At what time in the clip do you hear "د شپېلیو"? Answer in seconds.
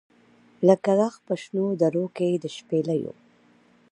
2.43-3.13